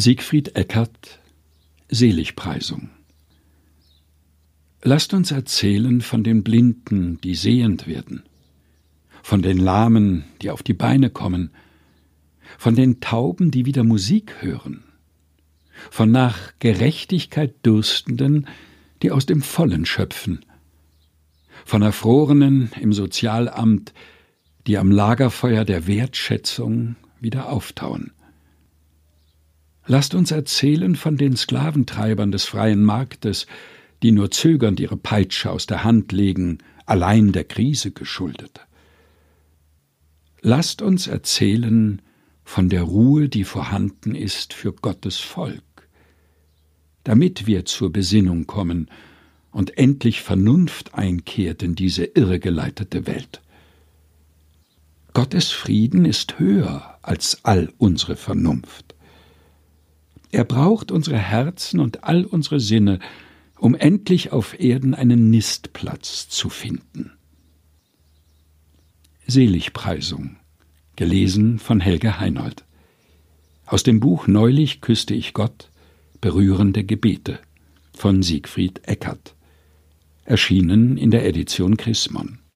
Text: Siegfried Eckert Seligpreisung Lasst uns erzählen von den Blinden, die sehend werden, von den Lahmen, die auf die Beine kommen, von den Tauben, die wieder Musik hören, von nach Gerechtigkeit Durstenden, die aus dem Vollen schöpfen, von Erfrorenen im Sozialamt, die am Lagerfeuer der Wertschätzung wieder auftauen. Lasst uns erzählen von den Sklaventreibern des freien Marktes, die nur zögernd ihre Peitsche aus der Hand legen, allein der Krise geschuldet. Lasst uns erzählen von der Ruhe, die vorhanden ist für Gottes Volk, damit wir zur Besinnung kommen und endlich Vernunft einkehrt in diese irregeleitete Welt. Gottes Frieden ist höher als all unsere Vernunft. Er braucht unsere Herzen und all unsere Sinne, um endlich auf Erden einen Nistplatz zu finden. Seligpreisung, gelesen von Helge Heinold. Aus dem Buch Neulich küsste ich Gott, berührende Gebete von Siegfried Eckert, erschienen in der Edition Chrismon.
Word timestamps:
Siegfried 0.00 0.54
Eckert 0.54 1.18
Seligpreisung 1.88 2.90
Lasst 4.80 5.12
uns 5.12 5.32
erzählen 5.32 6.02
von 6.02 6.22
den 6.22 6.44
Blinden, 6.44 7.20
die 7.20 7.34
sehend 7.34 7.88
werden, 7.88 8.22
von 9.24 9.42
den 9.42 9.58
Lahmen, 9.58 10.22
die 10.40 10.50
auf 10.50 10.62
die 10.62 10.72
Beine 10.72 11.10
kommen, 11.10 11.50
von 12.58 12.76
den 12.76 13.00
Tauben, 13.00 13.50
die 13.50 13.66
wieder 13.66 13.82
Musik 13.82 14.36
hören, 14.38 14.84
von 15.90 16.12
nach 16.12 16.52
Gerechtigkeit 16.60 17.56
Durstenden, 17.64 18.46
die 19.02 19.10
aus 19.10 19.26
dem 19.26 19.42
Vollen 19.42 19.84
schöpfen, 19.84 20.44
von 21.64 21.82
Erfrorenen 21.82 22.70
im 22.80 22.92
Sozialamt, 22.92 23.92
die 24.68 24.78
am 24.78 24.92
Lagerfeuer 24.92 25.64
der 25.64 25.88
Wertschätzung 25.88 26.94
wieder 27.18 27.50
auftauen. 27.50 28.12
Lasst 29.90 30.14
uns 30.14 30.30
erzählen 30.30 30.96
von 30.96 31.16
den 31.16 31.34
Sklaventreibern 31.34 32.30
des 32.30 32.44
freien 32.44 32.84
Marktes, 32.84 33.46
die 34.02 34.12
nur 34.12 34.30
zögernd 34.30 34.80
ihre 34.80 34.98
Peitsche 34.98 35.50
aus 35.50 35.66
der 35.66 35.82
Hand 35.82 36.12
legen, 36.12 36.58
allein 36.84 37.32
der 37.32 37.44
Krise 37.44 37.90
geschuldet. 37.90 38.60
Lasst 40.42 40.82
uns 40.82 41.06
erzählen 41.06 42.02
von 42.44 42.68
der 42.68 42.82
Ruhe, 42.82 43.30
die 43.30 43.44
vorhanden 43.44 44.14
ist 44.14 44.52
für 44.52 44.74
Gottes 44.74 45.16
Volk, 45.20 45.88
damit 47.04 47.46
wir 47.46 47.64
zur 47.64 47.90
Besinnung 47.90 48.46
kommen 48.46 48.90
und 49.52 49.78
endlich 49.78 50.20
Vernunft 50.20 50.94
einkehrt 50.94 51.62
in 51.62 51.74
diese 51.74 52.04
irregeleitete 52.04 53.06
Welt. 53.06 53.40
Gottes 55.14 55.50
Frieden 55.50 56.04
ist 56.04 56.38
höher 56.38 56.98
als 57.00 57.42
all 57.44 57.72
unsere 57.78 58.16
Vernunft. 58.16 58.94
Er 60.30 60.44
braucht 60.44 60.90
unsere 60.92 61.18
Herzen 61.18 61.80
und 61.80 62.04
all 62.04 62.24
unsere 62.24 62.60
Sinne, 62.60 62.98
um 63.58 63.74
endlich 63.74 64.32
auf 64.32 64.58
Erden 64.58 64.94
einen 64.94 65.30
Nistplatz 65.30 66.28
zu 66.28 66.48
finden. 66.48 67.12
Seligpreisung, 69.26 70.36
gelesen 70.96 71.58
von 71.58 71.80
Helge 71.80 72.18
Heinold. 72.18 72.64
Aus 73.66 73.82
dem 73.82 74.00
Buch 74.00 74.26
Neulich 74.26 74.80
küsste 74.80 75.14
ich 75.14 75.34
Gott, 75.34 75.70
berührende 76.20 76.84
Gebete 76.84 77.38
von 77.94 78.22
Siegfried 78.22 78.86
Eckert, 78.88 79.34
erschienen 80.24 80.96
in 80.96 81.10
der 81.10 81.26
Edition 81.26 81.76
Chrismon. 81.76 82.38